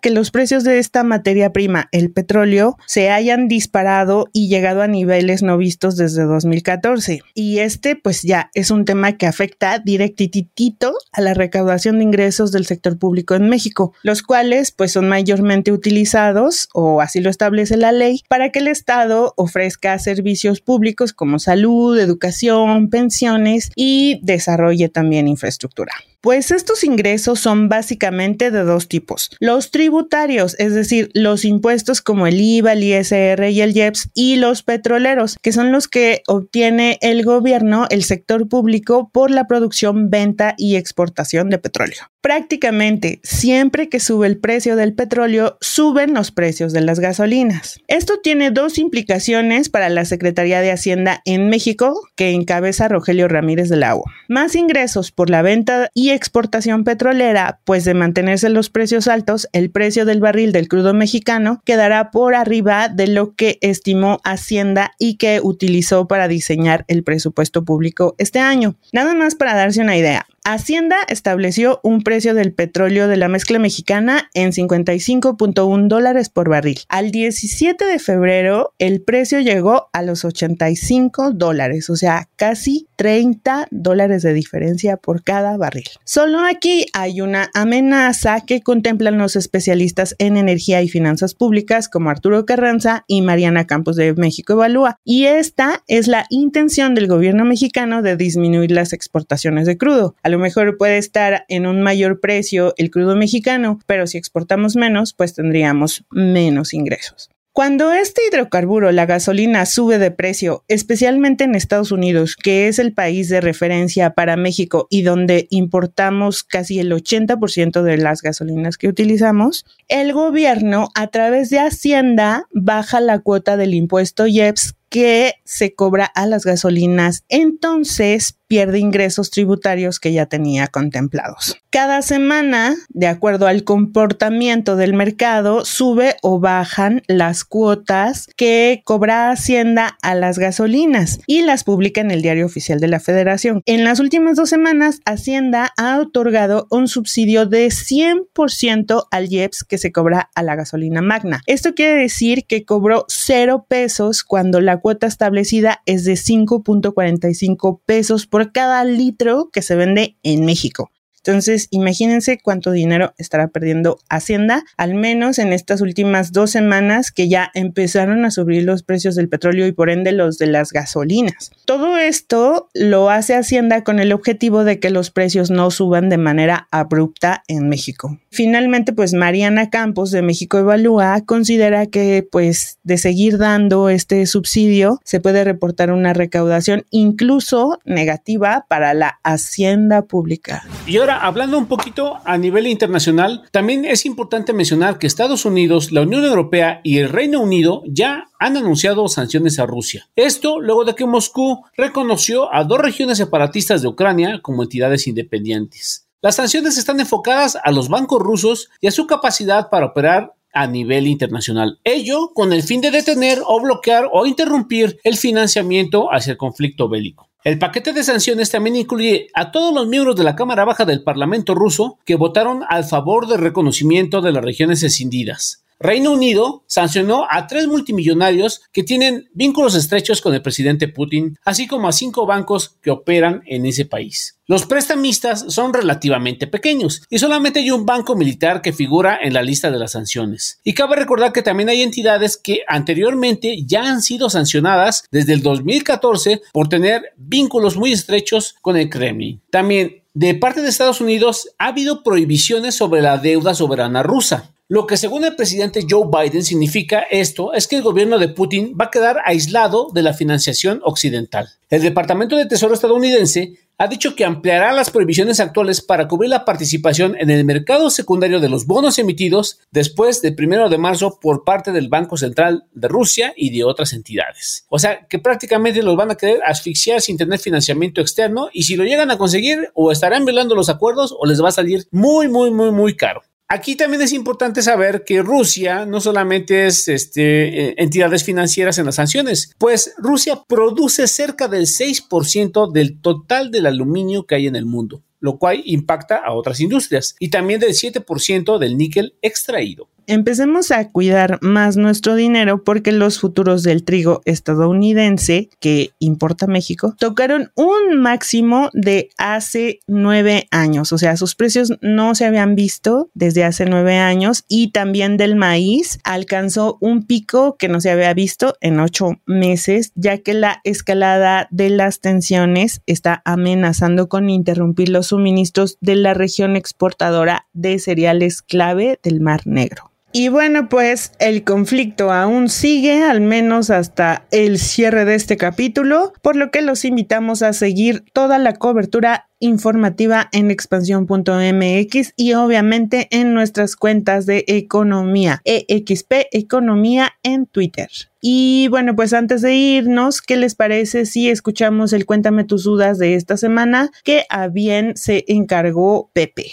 que 0.00 0.10
los 0.10 0.30
precios 0.30 0.64
de 0.64 0.78
esta 0.78 1.02
materia 1.02 1.52
prima, 1.52 1.88
el 1.92 2.12
petróleo, 2.12 2.76
se 2.86 3.10
hayan 3.10 3.48
disparado 3.48 4.28
y 4.32 4.48
llegado 4.48 4.82
a 4.82 4.86
niveles 4.86 5.42
no 5.42 5.56
vistos 5.56 5.96
desde 5.96 6.24
2014. 6.24 7.22
Y 7.34 7.58
este, 7.60 7.96
pues 7.96 8.22
ya 8.22 8.50
es 8.54 8.70
un 8.70 8.84
tema 8.84 9.16
que 9.16 9.26
afecta 9.26 9.78
directitito 9.78 10.94
a 11.12 11.20
la 11.20 11.34
recaudación 11.34 11.98
de 11.98 12.04
ingresos 12.04 12.52
del 12.52 12.66
sector 12.66 12.98
público 12.98 13.34
en 13.34 13.48
México, 13.48 13.94
los 14.02 14.22
cuales 14.22 14.72
pues 14.72 14.92
son 14.92 15.08
mayormente 15.08 15.72
utilizados, 15.72 16.68
o 16.74 17.00
así 17.00 17.20
lo 17.20 17.30
establece 17.30 17.76
la 17.76 17.92
ley, 17.92 18.22
para 18.28 18.50
que 18.50 18.58
el 18.58 18.68
Estado 18.68 19.32
ofrezca 19.36 19.98
servicios 19.98 20.60
públicos 20.60 21.12
como 21.12 21.38
salud, 21.38 21.98
educación, 21.98 22.90
pensiones 22.90 23.70
y 23.74 24.20
desarrolle 24.22 24.88
también 24.88 25.28
infraestructura. 25.28 25.92
Pues 26.22 26.52
estos 26.52 26.84
ingresos 26.84 27.40
son 27.40 27.68
básicamente 27.68 28.52
de 28.52 28.62
dos 28.62 28.86
tipos. 28.86 29.28
Los 29.40 29.72
tributarios, 29.72 30.54
es 30.60 30.72
decir, 30.72 31.10
los 31.14 31.44
impuestos 31.44 32.00
como 32.00 32.28
el 32.28 32.40
IVA, 32.40 32.74
el 32.74 32.84
ISR 32.84 33.50
y 33.50 33.60
el 33.60 33.76
IEPS, 33.76 34.10
y 34.14 34.36
los 34.36 34.62
petroleros, 34.62 35.36
que 35.42 35.50
son 35.50 35.72
los 35.72 35.88
que 35.88 36.22
obtiene 36.28 36.98
el 37.02 37.24
gobierno, 37.24 37.86
el 37.90 38.04
sector 38.04 38.48
público, 38.48 39.10
por 39.12 39.32
la 39.32 39.48
producción, 39.48 40.10
venta 40.10 40.54
y 40.56 40.76
exportación 40.76 41.50
de 41.50 41.58
petróleo. 41.58 42.11
Prácticamente 42.22 43.18
siempre 43.24 43.88
que 43.88 43.98
sube 43.98 44.28
el 44.28 44.38
precio 44.38 44.76
del 44.76 44.94
petróleo, 44.94 45.58
suben 45.60 46.14
los 46.14 46.30
precios 46.30 46.72
de 46.72 46.80
las 46.80 47.00
gasolinas. 47.00 47.80
Esto 47.88 48.20
tiene 48.22 48.52
dos 48.52 48.78
implicaciones 48.78 49.68
para 49.68 49.88
la 49.88 50.04
Secretaría 50.04 50.60
de 50.60 50.70
Hacienda 50.70 51.20
en 51.24 51.48
México, 51.48 52.00
que 52.14 52.30
encabeza 52.30 52.86
Rogelio 52.86 53.26
Ramírez 53.26 53.68
del 53.68 53.82
Agua. 53.82 54.08
Más 54.28 54.54
ingresos 54.54 55.10
por 55.10 55.30
la 55.30 55.42
venta 55.42 55.90
y 55.94 56.10
exportación 56.10 56.84
petrolera, 56.84 57.58
pues 57.64 57.84
de 57.84 57.94
mantenerse 57.94 58.48
los 58.50 58.70
precios 58.70 59.08
altos, 59.08 59.48
el 59.52 59.72
precio 59.72 60.04
del 60.04 60.20
barril 60.20 60.52
del 60.52 60.68
crudo 60.68 60.94
mexicano 60.94 61.60
quedará 61.64 62.12
por 62.12 62.36
arriba 62.36 62.88
de 62.88 63.08
lo 63.08 63.34
que 63.34 63.58
estimó 63.62 64.20
Hacienda 64.22 64.92
y 64.96 65.16
que 65.16 65.40
utilizó 65.42 66.06
para 66.06 66.28
diseñar 66.28 66.84
el 66.86 67.02
presupuesto 67.02 67.64
público 67.64 68.14
este 68.18 68.38
año. 68.38 68.76
Nada 68.92 69.16
más 69.16 69.34
para 69.34 69.56
darse 69.56 69.80
una 69.80 69.96
idea. 69.96 70.24
Hacienda 70.44 70.96
estableció 71.06 71.78
un 71.84 72.02
precio 72.02 72.34
del 72.34 72.52
petróleo 72.52 73.06
de 73.06 73.16
la 73.16 73.28
mezcla 73.28 73.60
mexicana 73.60 74.28
en 74.34 74.50
55.1 74.50 75.86
dólares 75.86 76.30
por 76.30 76.48
barril. 76.48 76.80
Al 76.88 77.12
17 77.12 77.84
de 77.84 78.00
febrero, 78.00 78.74
el 78.80 79.02
precio 79.02 79.38
llegó 79.38 79.88
a 79.92 80.02
los 80.02 80.24
85 80.24 81.30
dólares, 81.30 81.88
o 81.90 81.96
sea, 81.96 82.28
casi 82.34 82.88
30 82.96 83.68
dólares 83.70 84.22
de 84.22 84.34
diferencia 84.34 84.96
por 84.96 85.22
cada 85.22 85.56
barril. 85.56 85.86
Solo 86.04 86.40
aquí 86.40 86.86
hay 86.92 87.20
una 87.20 87.48
amenaza 87.54 88.40
que 88.40 88.62
contemplan 88.62 89.18
los 89.18 89.36
especialistas 89.36 90.16
en 90.18 90.36
energía 90.36 90.82
y 90.82 90.88
finanzas 90.88 91.34
públicas 91.34 91.88
como 91.88 92.10
Arturo 92.10 92.46
Carranza 92.46 93.04
y 93.06 93.22
Mariana 93.22 93.68
Campos 93.68 93.94
de 93.94 94.12
México 94.14 94.54
Evalúa, 94.54 94.98
y 95.04 95.26
esta 95.26 95.84
es 95.86 96.08
la 96.08 96.26
intención 96.30 96.96
del 96.96 97.06
gobierno 97.06 97.44
mexicano 97.44 98.02
de 98.02 98.16
disminuir 98.16 98.72
las 98.72 98.92
exportaciones 98.92 99.66
de 99.66 99.78
crudo 99.78 100.16
lo 100.32 100.38
mejor 100.38 100.78
puede 100.78 100.96
estar 100.96 101.44
en 101.48 101.66
un 101.66 101.82
mayor 101.82 102.18
precio 102.18 102.72
el 102.78 102.90
crudo 102.90 103.14
mexicano, 103.16 103.78
pero 103.84 104.06
si 104.06 104.16
exportamos 104.16 104.76
menos, 104.76 105.12
pues 105.12 105.34
tendríamos 105.34 106.04
menos 106.10 106.72
ingresos. 106.72 107.28
Cuando 107.54 107.92
este 107.92 108.22
hidrocarburo, 108.26 108.90
la 108.92 109.04
gasolina, 109.04 109.66
sube 109.66 109.98
de 109.98 110.10
precio, 110.10 110.64
especialmente 110.68 111.44
en 111.44 111.54
Estados 111.54 111.92
Unidos, 111.92 112.34
que 112.34 112.66
es 112.66 112.78
el 112.78 112.94
país 112.94 113.28
de 113.28 113.42
referencia 113.42 114.14
para 114.14 114.38
México 114.38 114.86
y 114.88 115.02
donde 115.02 115.48
importamos 115.50 116.44
casi 116.44 116.78
el 116.78 116.90
80% 116.92 117.82
de 117.82 117.98
las 117.98 118.22
gasolinas 118.22 118.78
que 118.78 118.88
utilizamos, 118.88 119.66
el 119.88 120.14
gobierno 120.14 120.88
a 120.94 121.08
través 121.08 121.50
de 121.50 121.58
Hacienda 121.58 122.46
baja 122.52 123.02
la 123.02 123.18
cuota 123.18 123.58
del 123.58 123.74
impuesto 123.74 124.26
IEPS 124.26 124.76
que 124.92 125.36
se 125.44 125.74
cobra 125.74 126.04
a 126.04 126.26
las 126.26 126.44
gasolinas. 126.44 127.24
Entonces, 127.30 128.38
pierde 128.52 128.78
ingresos 128.78 129.30
tributarios 129.30 129.98
que 129.98 130.12
ya 130.12 130.26
tenía 130.26 130.66
contemplados. 130.66 131.56
Cada 131.70 132.02
semana, 132.02 132.74
de 132.90 133.06
acuerdo 133.06 133.46
al 133.46 133.64
comportamiento 133.64 134.76
del 134.76 134.92
mercado, 134.92 135.64
sube 135.64 136.16
o 136.20 136.38
bajan 136.38 137.00
las 137.06 137.44
cuotas 137.44 138.28
que 138.36 138.82
cobra 138.84 139.30
Hacienda 139.30 139.96
a 140.02 140.14
las 140.14 140.38
gasolinas 140.38 141.20
y 141.26 141.40
las 141.40 141.64
publica 141.64 142.02
en 142.02 142.10
el 142.10 142.20
Diario 142.20 142.44
Oficial 142.44 142.78
de 142.78 142.88
la 142.88 143.00
Federación. 143.00 143.62
En 143.64 143.84
las 143.84 144.00
últimas 144.00 144.36
dos 144.36 144.50
semanas, 144.50 145.00
Hacienda 145.06 145.72
ha 145.78 145.98
otorgado 145.98 146.66
un 146.70 146.88
subsidio 146.88 147.46
de 147.46 147.68
100% 147.68 149.06
al 149.10 149.32
IEPS 149.32 149.64
que 149.64 149.78
se 149.78 149.92
cobra 149.92 150.28
a 150.34 150.42
la 150.42 150.56
gasolina 150.56 151.00
magna. 151.00 151.40
Esto 151.46 151.74
quiere 151.74 151.94
decir 151.94 152.44
que 152.46 152.66
cobró 152.66 153.06
cero 153.08 153.64
pesos 153.66 154.24
cuando 154.24 154.60
la 154.60 154.76
cuota 154.76 155.06
establecida 155.06 155.80
es 155.86 156.04
de 156.04 156.16
5.45 156.16 157.80
pesos 157.86 158.26
por 158.26 158.41
cada 158.50 158.84
litro 158.84 159.50
que 159.52 159.62
se 159.62 159.76
vende 159.76 160.16
en 160.22 160.44
México. 160.44 160.90
Entonces, 161.24 161.68
imagínense 161.70 162.38
cuánto 162.42 162.72
dinero 162.72 163.14
estará 163.16 163.48
perdiendo 163.48 163.98
Hacienda, 164.08 164.64
al 164.76 164.94
menos 164.94 165.38
en 165.38 165.52
estas 165.52 165.80
últimas 165.80 166.32
dos 166.32 166.50
semanas 166.50 167.12
que 167.12 167.28
ya 167.28 167.50
empezaron 167.54 168.24
a 168.24 168.30
subir 168.30 168.64
los 168.64 168.82
precios 168.82 169.14
del 169.14 169.28
petróleo 169.28 169.66
y 169.66 169.72
por 169.72 169.88
ende 169.88 170.10
los 170.12 170.38
de 170.38 170.46
las 170.48 170.72
gasolinas. 170.72 171.52
Todo 171.64 171.96
esto 171.96 172.68
lo 172.74 173.08
hace 173.08 173.34
Hacienda 173.34 173.84
con 173.84 174.00
el 174.00 174.12
objetivo 174.12 174.64
de 174.64 174.80
que 174.80 174.90
los 174.90 175.10
precios 175.10 175.50
no 175.50 175.70
suban 175.70 176.08
de 176.08 176.18
manera 176.18 176.66
abrupta 176.72 177.44
en 177.46 177.68
México. 177.68 178.18
Finalmente, 178.30 178.92
pues 178.92 179.14
Mariana 179.14 179.70
Campos 179.70 180.10
de 180.10 180.22
México 180.22 180.58
Evalúa 180.58 181.20
considera 181.24 181.86
que 181.86 182.26
pues 182.30 182.78
de 182.82 182.98
seguir 182.98 183.38
dando 183.38 183.88
este 183.88 184.26
subsidio 184.26 185.00
se 185.04 185.20
puede 185.20 185.44
reportar 185.44 185.92
una 185.92 186.14
recaudación 186.14 186.86
incluso 186.90 187.78
negativa 187.84 188.66
para 188.68 188.94
la 188.94 189.20
hacienda 189.22 190.02
pública. 190.02 190.64
Y 190.86 190.96
ahora 190.96 191.11
hablando 191.18 191.58
un 191.58 191.66
poquito 191.66 192.18
a 192.24 192.38
nivel 192.38 192.66
internacional, 192.66 193.42
también 193.50 193.84
es 193.84 194.06
importante 194.06 194.52
mencionar 194.52 194.98
que 194.98 195.06
Estados 195.06 195.44
Unidos, 195.44 195.92
la 195.92 196.02
Unión 196.02 196.24
Europea 196.24 196.80
y 196.84 196.98
el 196.98 197.08
Reino 197.08 197.40
Unido 197.40 197.82
ya 197.86 198.30
han 198.38 198.56
anunciado 198.56 199.08
sanciones 199.08 199.58
a 199.58 199.66
Rusia. 199.66 200.08
Esto 200.16 200.60
luego 200.60 200.84
de 200.84 200.94
que 200.94 201.06
Moscú 201.06 201.64
reconoció 201.76 202.52
a 202.54 202.64
dos 202.64 202.78
regiones 202.78 203.18
separatistas 203.18 203.82
de 203.82 203.88
Ucrania 203.88 204.40
como 204.42 204.62
entidades 204.62 205.06
independientes. 205.06 206.08
Las 206.20 206.36
sanciones 206.36 206.78
están 206.78 207.00
enfocadas 207.00 207.58
a 207.62 207.72
los 207.72 207.88
bancos 207.88 208.22
rusos 208.22 208.70
y 208.80 208.86
a 208.86 208.92
su 208.92 209.06
capacidad 209.06 209.70
para 209.70 209.86
operar 209.86 210.34
a 210.52 210.66
nivel 210.66 211.06
internacional. 211.06 211.80
Ello 211.82 212.30
con 212.34 212.52
el 212.52 212.62
fin 212.62 212.80
de 212.80 212.90
detener 212.90 213.40
o 213.44 213.60
bloquear 213.60 214.08
o 214.12 214.26
interrumpir 214.26 215.00
el 215.02 215.16
financiamiento 215.16 216.12
hacia 216.12 216.32
el 216.32 216.36
conflicto 216.36 216.88
bélico. 216.88 217.31
El 217.44 217.58
paquete 217.58 217.92
de 217.92 218.04
sanciones 218.04 218.50
también 218.50 218.76
incluye 218.76 219.26
a 219.34 219.50
todos 219.50 219.74
los 219.74 219.88
miembros 219.88 220.14
de 220.14 220.22
la 220.22 220.36
Cámara 220.36 220.64
Baja 220.64 220.84
del 220.84 221.02
Parlamento 221.02 221.56
ruso 221.56 221.98
que 222.04 222.14
votaron 222.14 222.62
al 222.68 222.84
favor 222.84 223.26
del 223.26 223.40
reconocimiento 223.40 224.20
de 224.20 224.30
las 224.30 224.44
regiones 224.44 224.84
escindidas. 224.84 225.64
Reino 225.82 226.12
Unido 226.12 226.64
sancionó 226.66 227.26
a 227.28 227.46
tres 227.46 227.66
multimillonarios 227.66 228.62
que 228.72 228.82
tienen 228.82 229.28
vínculos 229.34 229.74
estrechos 229.74 230.20
con 230.20 230.34
el 230.34 230.42
presidente 230.42 230.88
Putin, 230.88 231.36
así 231.44 231.66
como 231.66 231.88
a 231.88 231.92
cinco 231.92 232.24
bancos 232.24 232.76
que 232.80 232.90
operan 232.90 233.42
en 233.46 233.66
ese 233.66 233.84
país. 233.84 234.38
Los 234.46 234.66
prestamistas 234.66 235.46
son 235.48 235.72
relativamente 235.72 236.46
pequeños 236.46 237.02
y 237.08 237.18
solamente 237.18 237.60
hay 237.60 237.70
un 237.70 237.86
banco 237.86 238.16
militar 238.16 238.60
que 238.60 238.72
figura 238.72 239.18
en 239.22 239.32
la 239.32 239.42
lista 239.42 239.70
de 239.70 239.78
las 239.78 239.92
sanciones. 239.92 240.60
Y 240.62 240.74
cabe 240.74 240.96
recordar 240.96 241.32
que 241.32 241.42
también 241.42 241.68
hay 241.68 241.82
entidades 241.82 242.36
que 242.36 242.60
anteriormente 242.68 243.64
ya 243.64 243.82
han 243.84 244.02
sido 244.02 244.30
sancionadas 244.30 245.04
desde 245.10 245.32
el 245.32 245.42
2014 245.42 246.42
por 246.52 246.68
tener 246.68 247.12
vínculos 247.16 247.76
muy 247.76 247.92
estrechos 247.92 248.56
con 248.60 248.76
el 248.76 248.90
Kremlin. 248.90 249.40
También 249.50 250.02
de 250.14 250.34
parte 250.34 250.60
de 250.60 250.68
Estados 250.68 251.00
Unidos 251.00 251.48
ha 251.58 251.68
habido 251.68 252.02
prohibiciones 252.02 252.74
sobre 252.74 253.00
la 253.00 253.18
deuda 253.18 253.54
soberana 253.54 254.02
rusa. 254.02 254.50
Lo 254.72 254.86
que 254.86 254.96
según 254.96 255.22
el 255.22 255.36
presidente 255.36 255.84
Joe 255.86 256.08
Biden 256.10 256.42
significa 256.42 257.00
esto 257.10 257.52
es 257.52 257.68
que 257.68 257.76
el 257.76 257.82
gobierno 257.82 258.18
de 258.18 258.30
Putin 258.30 258.74
va 258.80 258.86
a 258.86 258.90
quedar 258.90 259.18
aislado 259.26 259.88
de 259.92 260.00
la 260.00 260.14
financiación 260.14 260.80
occidental. 260.82 261.46
El 261.68 261.82
Departamento 261.82 262.38
de 262.38 262.46
Tesoro 262.46 262.72
estadounidense 262.72 263.58
ha 263.76 263.86
dicho 263.86 264.16
que 264.16 264.24
ampliará 264.24 264.72
las 264.72 264.88
prohibiciones 264.88 265.40
actuales 265.40 265.82
para 265.82 266.08
cubrir 266.08 266.30
la 266.30 266.46
participación 266.46 267.16
en 267.18 267.28
el 267.28 267.44
mercado 267.44 267.90
secundario 267.90 268.40
de 268.40 268.48
los 268.48 268.66
bonos 268.66 268.98
emitidos 268.98 269.58
después 269.72 270.22
del 270.22 270.34
primero 270.34 270.70
de 270.70 270.78
marzo 270.78 271.18
por 271.20 271.44
parte 271.44 271.70
del 271.70 271.90
Banco 271.90 272.16
Central 272.16 272.64
de 272.72 272.88
Rusia 272.88 273.34
y 273.36 273.50
de 273.50 273.64
otras 273.64 273.92
entidades. 273.92 274.64
O 274.70 274.78
sea 274.78 275.06
que 275.06 275.18
prácticamente 275.18 275.82
los 275.82 275.96
van 275.96 276.12
a 276.12 276.14
querer 276.14 276.40
asfixiar 276.46 277.02
sin 277.02 277.18
tener 277.18 277.38
financiamiento 277.40 278.00
externo 278.00 278.48
y 278.54 278.62
si 278.62 278.76
lo 278.76 278.84
llegan 278.84 279.10
a 279.10 279.18
conseguir 279.18 279.70
o 279.74 279.92
estarán 279.92 280.24
violando 280.24 280.54
los 280.54 280.70
acuerdos 280.70 281.14
o 281.18 281.26
les 281.26 281.44
va 281.44 281.50
a 281.50 281.52
salir 281.52 281.86
muy 281.90 282.26
muy 282.28 282.50
muy 282.50 282.70
muy 282.70 282.96
caro. 282.96 283.20
Aquí 283.54 283.76
también 283.76 284.00
es 284.00 284.14
importante 284.14 284.62
saber 284.62 285.04
que 285.04 285.20
Rusia 285.20 285.84
no 285.84 286.00
solamente 286.00 286.66
es 286.66 286.88
este, 286.88 287.68
eh, 287.68 287.74
entidades 287.76 288.24
financieras 288.24 288.78
en 288.78 288.86
las 288.86 288.94
sanciones, 288.94 289.52
pues 289.58 289.92
Rusia 289.98 290.42
produce 290.48 291.06
cerca 291.06 291.48
del 291.48 291.66
6% 291.66 292.72
del 292.72 292.98
total 293.02 293.50
del 293.50 293.66
aluminio 293.66 294.24
que 294.24 294.36
hay 294.36 294.46
en 294.46 294.56
el 294.56 294.64
mundo, 294.64 295.02
lo 295.20 295.36
cual 295.36 295.60
impacta 295.66 296.16
a 296.16 296.32
otras 296.32 296.60
industrias, 296.60 297.14
y 297.18 297.28
también 297.28 297.60
del 297.60 297.74
7% 297.74 298.56
del 298.56 298.78
níquel 298.78 299.16
extraído 299.20 299.90
empecemos 300.06 300.70
a 300.70 300.90
cuidar 300.90 301.38
más 301.42 301.76
nuestro 301.76 302.14
dinero 302.14 302.62
porque 302.64 302.92
los 302.92 303.20
futuros 303.20 303.62
del 303.62 303.84
trigo 303.84 304.22
estadounidense 304.24 305.48
que 305.60 305.90
importa 305.98 306.46
México 306.46 306.94
tocaron 306.98 307.50
un 307.54 308.00
máximo 308.00 308.70
de 308.72 309.10
hace 309.18 309.80
nueve 309.86 310.46
años. 310.50 310.92
O 310.92 310.98
sea, 310.98 311.16
sus 311.16 311.34
precios 311.34 311.72
no 311.80 312.14
se 312.14 312.24
habían 312.24 312.54
visto 312.54 313.10
desde 313.14 313.44
hace 313.44 313.66
nueve 313.66 313.96
años 313.98 314.44
y 314.48 314.70
también 314.70 315.16
del 315.16 315.36
maíz 315.36 315.98
alcanzó 316.04 316.78
un 316.80 317.06
pico 317.06 317.56
que 317.58 317.68
no 317.68 317.80
se 317.80 317.90
había 317.90 318.12
visto 318.14 318.56
en 318.60 318.80
ocho 318.80 319.20
meses, 319.26 319.92
ya 319.94 320.18
que 320.18 320.34
la 320.34 320.60
escalada 320.64 321.48
de 321.50 321.70
las 321.70 322.00
tensiones 322.00 322.82
está 322.86 323.22
amenazando 323.24 324.08
con 324.08 324.30
interrumpir 324.30 324.88
los 324.88 325.08
suministros 325.08 325.78
de 325.80 325.96
la 325.96 326.14
región 326.14 326.56
exportadora 326.56 327.46
de 327.52 327.78
cereales 327.78 328.42
clave 328.42 328.98
del 329.02 329.20
Mar 329.20 329.42
Negro. 329.46 329.91
Y 330.12 330.28
bueno, 330.28 330.68
pues 330.68 331.12
el 331.18 331.42
conflicto 331.42 332.12
aún 332.12 332.50
sigue, 332.50 333.02
al 333.02 333.22
menos 333.22 333.70
hasta 333.70 334.26
el 334.30 334.58
cierre 334.58 335.06
de 335.06 335.14
este 335.14 335.38
capítulo, 335.38 336.12
por 336.20 336.36
lo 336.36 336.50
que 336.50 336.60
los 336.60 336.84
invitamos 336.84 337.42
a 337.42 337.54
seguir 337.54 338.04
toda 338.12 338.38
la 338.38 338.54
cobertura 338.54 339.28
informativa 339.38 340.28
en 340.32 340.50
expansión.mx 340.50 342.12
y 342.14 342.34
obviamente 342.34 343.08
en 343.10 343.34
nuestras 343.34 343.74
cuentas 343.74 344.24
de 344.26 344.44
economía, 344.46 345.40
EXP 345.44 346.12
Economía 346.30 347.12
en 347.22 347.46
Twitter. 347.46 347.88
Y 348.20 348.68
bueno, 348.68 348.94
pues 348.94 349.12
antes 349.14 349.42
de 349.42 349.54
irnos, 349.54 350.22
¿qué 350.22 350.36
les 350.36 350.54
parece 350.54 351.06
si 351.06 351.28
escuchamos 351.28 351.92
el 351.92 352.06
Cuéntame 352.06 352.44
tus 352.44 352.64
dudas 352.64 352.98
de 352.98 353.14
esta 353.14 353.36
semana 353.36 353.90
que 354.04 354.24
a 354.28 354.46
bien 354.46 354.92
se 354.94 355.24
encargó 355.26 356.10
Pepe? 356.12 356.48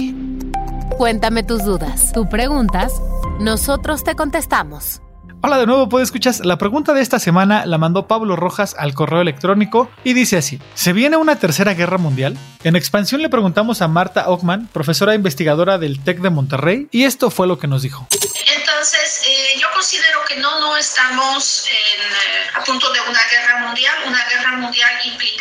Cuéntame 0.98 1.44
tus 1.44 1.64
dudas. 1.64 2.12
Tú 2.12 2.28
preguntas, 2.28 2.92
nosotros 3.40 4.04
te 4.04 4.16
contestamos. 4.16 5.02
Hola 5.42 5.58
de 5.58 5.66
nuevo, 5.66 5.88
¿puedes 5.88 6.08
escuchar? 6.08 6.46
La 6.46 6.58
pregunta 6.58 6.94
de 6.94 7.02
esta 7.02 7.18
semana 7.18 7.66
la 7.66 7.78
mandó 7.78 8.08
Pablo 8.08 8.36
Rojas 8.36 8.76
al 8.78 8.94
correo 8.94 9.22
electrónico 9.22 9.90
y 10.04 10.14
dice 10.14 10.36
así: 10.38 10.60
¿Se 10.74 10.92
viene 10.92 11.16
una 11.16 11.38
tercera 11.38 11.74
guerra 11.74 11.98
mundial? 11.98 12.38
En 12.66 12.76
expansión 12.76 13.22
le 13.22 13.30
preguntamos 13.30 13.82
a 13.82 13.88
Marta 13.88 14.30
Ockman, 14.30 14.68
profesora 14.68 15.16
investigadora 15.16 15.78
del 15.78 16.04
TEC 16.04 16.20
de 16.20 16.30
Monterrey, 16.30 16.90
y 16.92 17.06
esto 17.06 17.32
fue 17.32 17.48
lo 17.48 17.58
que 17.58 17.68
nos 17.68 17.84
dijo. 17.84 18.08
Entonces, 18.12 19.24
eh, 19.28 19.60
yo 19.60 19.68
considero 19.74 20.20
que 20.28 20.36
no, 20.38 20.60
no 20.60 20.76
estamos 20.76 21.68
en, 21.68 22.02
eh, 22.02 22.50
a 22.56 22.64
punto 22.66 22.92
de 22.92 23.00
una 23.02 23.20
guerra 23.32 23.66
mundial. 23.66 23.96
Una 24.08 24.26
guerra 24.26 24.58
mundial 24.58 24.90
implicaría, 25.06 25.39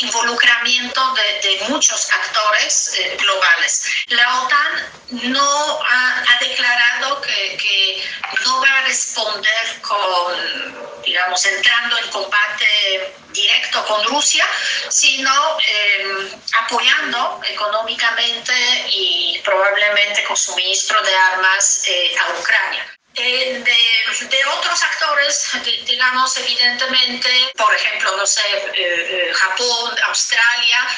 involucramiento 0.00 1.14
de, 1.14 1.64
muchos 1.68 2.10
actores 2.10 2.94
eh, 2.98 3.16
globales. 3.18 3.84
La 4.08 4.42
OTAN 4.42 5.32
no 5.32 5.80
ha, 5.82 6.38
declarado 6.40 7.20
que, 7.20 8.04
no 8.44 8.60
va 8.60 8.78
a 8.78 8.82
responder 8.82 9.80
con, 9.80 11.02
digamos, 11.02 11.44
entrando 11.46 11.98
en 11.98 12.10
combate 12.10 13.14
directo 13.30 13.84
con 13.86 14.04
Rusia, 14.04 14.46
sino 14.88 15.32
eh, 15.66 16.38
apoyando 16.62 17.40
económicamente 17.48 18.52
y 18.88 19.40
probablemente 19.44 20.24
con 20.24 20.36
suministro 20.36 21.00
de 21.02 21.14
armas 21.14 21.82
eh, 21.86 22.14
a 22.18 22.40
Ucrania. 22.40 22.93
Eh, 23.16 23.62
de, 23.64 24.44
otros 24.58 24.82
actores, 24.82 25.52
digamos, 25.86 26.36
evidentemente, 26.36 27.30
por 27.56 27.72
ejemplo, 27.72 28.16
no 28.16 28.26
sé, 28.26 28.40
eh, 28.42 28.72
eh, 28.76 29.32
Japón, 29.32 29.94
Australia, 30.08 30.88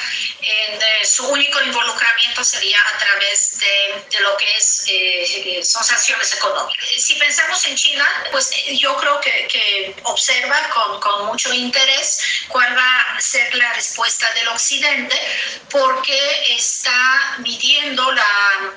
su 1.03 1.27
único 1.27 1.61
involucramiento 1.61 2.26
sería 2.43 2.77
a 2.93 2.97
través 2.97 3.59
de, 3.59 4.05
de 4.11 4.19
lo 4.21 4.37
que 4.37 4.47
es, 4.57 4.85
son 5.67 5.83
sanciones 5.83 6.33
económicas. 6.33 6.85
Si 6.97 7.15
pensamos 7.15 7.63
en 7.65 7.75
China, 7.75 8.05
pues 8.31 8.51
yo 8.79 8.95
creo 8.97 9.19
que, 9.21 9.47
que 9.51 9.95
observa 10.03 10.69
con, 10.69 10.99
con, 10.99 11.25
mucho 11.27 11.53
interés 11.53 12.21
cuál 12.47 12.77
va 12.77 13.01
a 13.15 13.19
ser 13.19 13.53
la 13.55 13.73
respuesta 13.73 14.31
del 14.33 14.47
Occidente, 14.49 15.15
porque 15.69 16.55
está 16.55 17.37
midiendo 17.39 18.11
la 18.11 18.73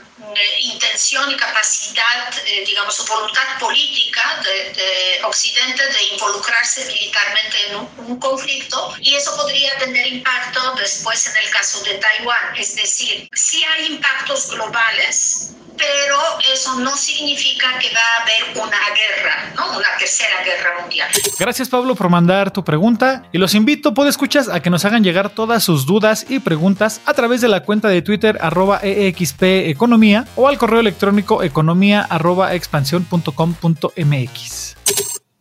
intención 0.61 1.31
y 1.31 1.37
capacidad, 1.37 2.31
digamos, 2.67 2.95
su 2.95 3.05
voluntad 3.07 3.59
política 3.59 4.41
de, 4.45 4.73
de, 4.73 5.21
Occidente 5.25 5.87
de 5.87 6.03
involucrarse 6.05 6.85
militarmente 6.87 7.67
en 7.69 7.77
un, 7.77 7.91
un, 7.99 8.21
conflicto 8.21 8.95
y 9.01 9.15
eso 9.15 9.35
podría 9.37 9.77
tener 9.79 10.07
impacto 10.07 10.75
después 10.75 11.27
en 11.27 11.37
el 11.37 11.51
caso 11.51 11.83
de 11.83 11.95
Taiwán. 11.95 12.57
Es 12.57 12.77
decir, 12.77 13.29
si 13.51 13.63
hay 13.65 13.95
impactos 13.95 14.53
globales, 14.53 15.57
pero 15.77 16.17
eso 16.53 16.79
no 16.79 16.97
significa 16.97 17.81
que 17.81 17.89
va 17.93 18.01
a 18.01 18.23
haber 18.23 18.45
una 18.57 18.79
guerra, 18.95 19.53
¿no? 19.57 19.77
una 19.77 19.89
tercera 19.99 20.45
guerra 20.45 20.81
mundial. 20.81 21.09
Gracias 21.37 21.69
Pablo 21.69 21.97
por 21.97 22.09
mandar 22.11 22.53
tu 22.53 22.63
pregunta 22.63 23.25
y 23.33 23.39
los 23.39 23.57
invito, 23.57 23.93
puede 23.93 24.11
escuchas, 24.11 24.49
a 24.49 24.61
que 24.61 24.71
nos 24.71 24.85
hagan 24.85 25.03
llegar 25.03 25.31
todas 25.31 25.65
sus 25.65 25.85
dudas 25.85 26.27
y 26.29 26.39
preguntas 26.39 27.01
a 27.07 27.15
través 27.15 27.41
de 27.41 27.49
la 27.49 27.65
cuenta 27.65 27.89
de 27.89 28.03
Twitter 28.03 28.39
arroba 28.41 28.79
EXP 28.85 29.43
Economía 29.43 30.29
o 30.37 30.47
al 30.47 30.57
correo 30.57 30.79
electrónico 30.79 31.43
economía 31.43 32.07
arroba 32.09 32.55
expansión.com.mx. 32.55 34.77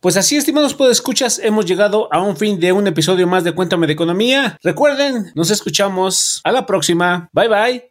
Pues 0.00 0.16
así, 0.16 0.36
estimados 0.36 0.76
escuchas, 0.90 1.38
hemos 1.44 1.64
llegado 1.64 2.08
a 2.10 2.20
un 2.20 2.36
fin 2.36 2.58
de 2.58 2.72
un 2.72 2.88
episodio 2.88 3.28
más 3.28 3.44
de 3.44 3.52
Cuéntame 3.52 3.86
de 3.86 3.92
Economía. 3.92 4.58
Recuerden, 4.64 5.30
nos 5.36 5.50
escuchamos 5.50 6.40
a 6.42 6.50
la 6.50 6.66
próxima. 6.66 7.28
Bye 7.32 7.48
bye. 7.48 7.90